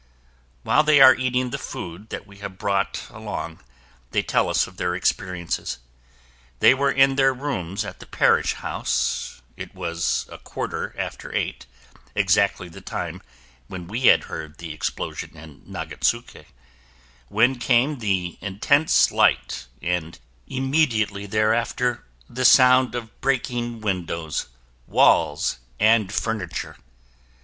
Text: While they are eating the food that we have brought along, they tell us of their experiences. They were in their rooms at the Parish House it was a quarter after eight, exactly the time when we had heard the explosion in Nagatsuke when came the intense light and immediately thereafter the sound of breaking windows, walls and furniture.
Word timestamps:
While 0.63 0.81
they 0.81 0.99
are 0.99 1.13
eating 1.13 1.51
the 1.51 1.59
food 1.59 2.09
that 2.09 2.25
we 2.25 2.39
have 2.39 2.57
brought 2.57 3.05
along, 3.11 3.59
they 4.09 4.23
tell 4.23 4.49
us 4.49 4.65
of 4.65 4.77
their 4.77 4.95
experiences. 4.95 5.77
They 6.59 6.73
were 6.73 6.89
in 6.89 7.17
their 7.17 7.35
rooms 7.35 7.85
at 7.85 7.99
the 7.99 8.07
Parish 8.07 8.53
House 8.53 9.43
it 9.55 9.75
was 9.75 10.25
a 10.31 10.39
quarter 10.39 10.95
after 10.97 11.31
eight, 11.35 11.67
exactly 12.15 12.67
the 12.67 12.81
time 12.81 13.21
when 13.67 13.87
we 13.87 14.05
had 14.07 14.23
heard 14.23 14.57
the 14.57 14.73
explosion 14.73 15.37
in 15.37 15.61
Nagatsuke 15.71 16.47
when 17.27 17.59
came 17.59 17.99
the 17.99 18.39
intense 18.41 19.11
light 19.11 19.67
and 19.83 20.17
immediately 20.47 21.27
thereafter 21.27 22.03
the 22.27 22.43
sound 22.43 22.95
of 22.95 23.21
breaking 23.21 23.81
windows, 23.81 24.47
walls 24.87 25.59
and 25.79 26.11
furniture. 26.11 26.77